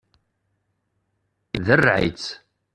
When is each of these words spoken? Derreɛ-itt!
Derreɛ-itt! 1.65 2.27